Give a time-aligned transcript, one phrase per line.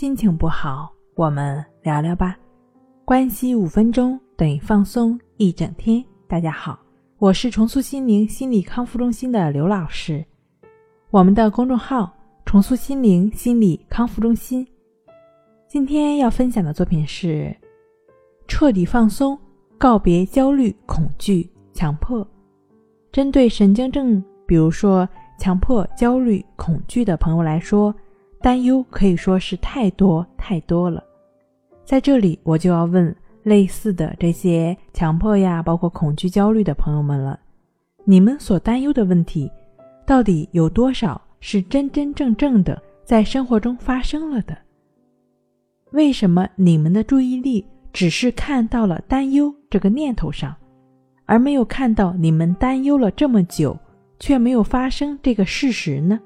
[0.00, 2.34] 心情不好，我们聊聊吧。
[3.04, 6.02] 关系五分钟等于放松一整天。
[6.26, 6.80] 大家好，
[7.18, 10.24] 我是重塑心灵心理康复中心的刘老师。
[11.10, 12.10] 我们的公众号
[12.46, 14.66] “重塑心灵心理康复中心”。
[15.68, 17.54] 今天要分享的作品是：
[18.48, 19.38] 彻底放松，
[19.76, 22.26] 告别焦虑、恐惧、强迫。
[23.12, 25.06] 针对神经症，比如说
[25.38, 27.94] 强迫、焦虑、恐惧的朋友来说。
[28.40, 31.04] 担忧可以说是太多太多了，
[31.84, 37.38] 在这里我就要问类似的这些强迫呀，包括恐惧、焦虑的朋友们了：
[38.04, 39.50] 你们所担忧的问题，
[40.06, 44.56] 到底有多少是真真正正的在生活中发生了的？
[45.92, 50.56] 为什么你们的注意力只是看到了担忧这个念头上，
[51.26, 53.78] 而没有看到你们担忧了这么久
[54.18, 56.18] 却没有发生这个事实呢？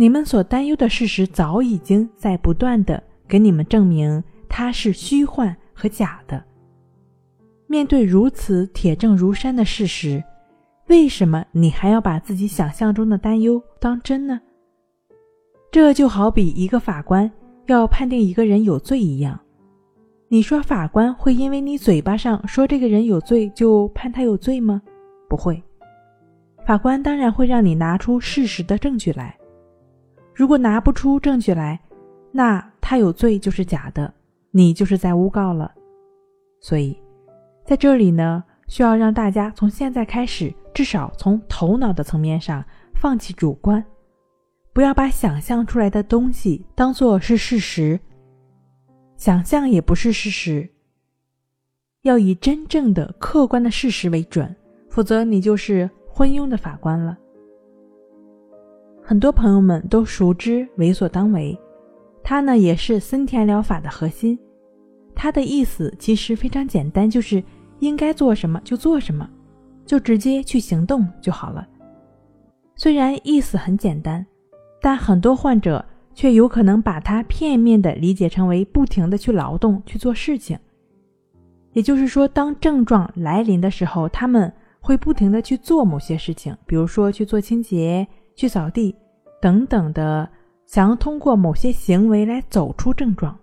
[0.00, 6.40] 你们所担忧的事实早已经在不断的给你们证明它是虚幻和假的。
[7.66, 10.22] 面对如此铁证如山的事实，
[10.86, 14.40] 为什么你还要把自己想象中的担忧当真呢？
[15.72, 17.28] 这就好比一个法官
[17.66, 19.40] 要判定一个人有罪一样，
[20.28, 24.80] 你说法官会因为你嘴巴上说这个人有罪就判他有罪吗？
[25.28, 25.60] 不会，
[26.64, 29.36] 法官当然会让你拿出事实的证据来。
[30.38, 31.80] 如果拿不出证据来，
[32.30, 34.14] 那他有罪就是假的，
[34.52, 35.74] 你就是在诬告了。
[36.60, 36.96] 所以，
[37.66, 42.64] 在这里呢，需要让大家从现在开始，至少从头脑的层面上
[42.94, 43.84] 放弃主观，
[44.72, 47.98] 不要把想象出来的东西当做是事实，
[49.16, 50.70] 想象也不是事实，
[52.02, 54.54] 要以真正的客观的事实为准，
[54.88, 57.18] 否则你就是昏庸的法官了。
[59.08, 61.58] 很多朋友们都熟知为所当为，
[62.22, 64.38] 它呢也是森田疗法的核心。
[65.14, 67.42] 它的意思其实非常简单，就是
[67.78, 69.26] 应该做什么就做什么，
[69.86, 71.66] 就直接去行动就好了。
[72.76, 74.26] 虽然意思很简单，
[74.78, 75.82] 但很多患者
[76.12, 80.58] 却有可能把它片面的理解成为不停的去劳动去做事情。
[81.72, 88.06] 也就是说，当症状来临的时候，他们会不停的去做某些事情，比如说去做清洁。
[88.38, 88.94] 去扫地，
[89.42, 90.30] 等等的，
[90.64, 93.36] 想要通过某些行为来走出症状，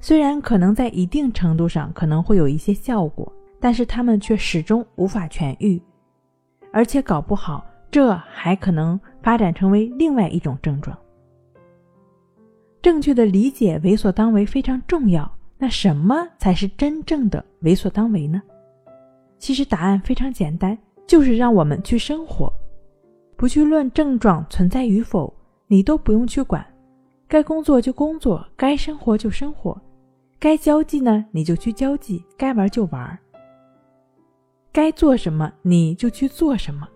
[0.00, 5.80] 虽然可能在一定程度上可能会有一些效果，但是他们却始终无法痊愈，
[6.72, 10.98] 而且搞不好这还可能发展成为另外一种症状。
[12.82, 15.30] 正确的理解为所当为非常重要。
[15.56, 18.42] 那什么才是真正的为所当为呢？
[19.38, 22.52] 其实答案非常简单，就是让我们去生活。
[23.40, 25.32] 不去论症状存在与否，
[25.66, 26.62] 你都不用去管，
[27.26, 29.80] 该工作就工作，该生活就生活，
[30.38, 33.18] 该交际呢你就去交际，该玩就玩，
[34.70, 36.86] 该做什么你就去做什么，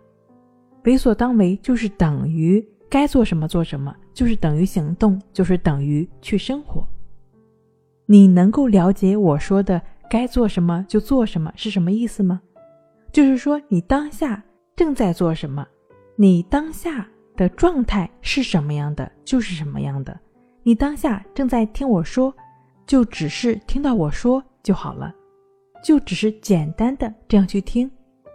[0.84, 6.86] 为所当为就是等于该做什么做什么，就是等于行动，就是等于去生活。
[8.04, 12.42] 你能够了解我说的该做什么就做什么是什么意思吗？
[13.10, 14.44] 就是说你当下
[14.76, 15.66] 正在做什么。
[16.16, 20.18] 你当下的状态是什么样的，就是什么样的。
[20.62, 22.34] 你当下正在听我说，
[22.86, 25.12] 就只是听到我说就好了，
[25.82, 27.90] 就只是简单的这样去听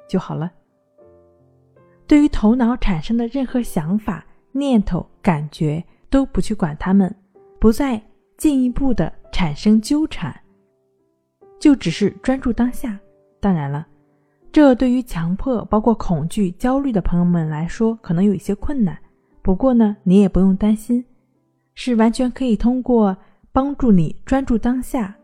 [0.09, 0.51] 就好了。
[2.05, 7.15] 对于头脑产生的任何想法、念头、感觉，都不去管他们，
[7.59, 8.01] 不再
[8.37, 10.37] 进一步的产生纠缠，
[11.59, 12.99] 就只是专注当下。
[13.39, 13.87] 当然了。
[14.51, 18.97] 这对于强迫、包括恐惧、焦虑的朋友们来说，可能有一些困难。
[19.41, 21.05] 不过呢，你也不用担心，
[21.75, 23.15] 是完全可以通过
[23.51, 25.15] 帮助你专注当下，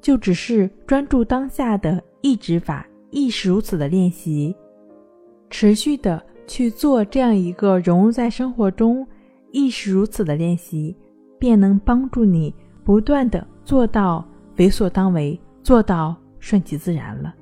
[0.00, 4.54] 就只是专注当下的意志法，亦是如此的练习，
[5.48, 9.06] 持续的去做这样一个融入在生活中，
[9.52, 10.96] 亦是如此的练习，
[11.38, 12.52] 便能帮助你
[12.84, 14.26] 不断的做到
[14.58, 17.32] 为所当为，做到顺其自然了。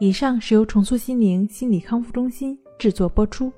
[0.00, 3.52] 以上是由重塑心灵心理康复中心制作播出。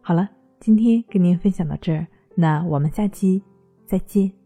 [0.00, 0.28] 好了，
[0.60, 3.42] 今天跟您分享到这儿，那我们下期
[3.86, 4.39] 再见。